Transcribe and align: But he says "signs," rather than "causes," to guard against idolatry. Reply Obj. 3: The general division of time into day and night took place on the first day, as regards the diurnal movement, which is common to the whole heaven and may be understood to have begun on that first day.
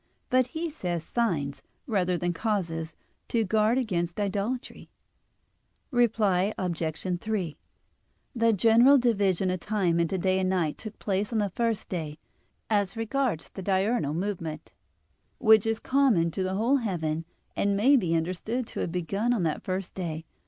But 0.31 0.47
he 0.47 0.67
says 0.71 1.03
"signs," 1.03 1.61
rather 1.85 2.17
than 2.17 2.33
"causes," 2.33 2.95
to 3.27 3.43
guard 3.43 3.77
against 3.77 4.19
idolatry. 4.19 4.89
Reply 5.91 6.55
Obj. 6.57 7.19
3: 7.21 7.55
The 8.35 8.51
general 8.51 8.97
division 8.97 9.51
of 9.51 9.59
time 9.59 9.99
into 9.99 10.17
day 10.17 10.39
and 10.39 10.49
night 10.49 10.79
took 10.79 10.97
place 10.97 11.31
on 11.31 11.37
the 11.37 11.51
first 11.51 11.87
day, 11.87 12.17
as 12.67 12.97
regards 12.97 13.49
the 13.49 13.61
diurnal 13.61 14.15
movement, 14.15 14.71
which 15.37 15.67
is 15.67 15.79
common 15.79 16.31
to 16.31 16.41
the 16.41 16.55
whole 16.55 16.77
heaven 16.77 17.23
and 17.55 17.77
may 17.77 17.95
be 17.95 18.15
understood 18.15 18.65
to 18.65 18.79
have 18.79 18.91
begun 18.91 19.31
on 19.33 19.43
that 19.43 19.61
first 19.61 19.93
day. 19.93 20.25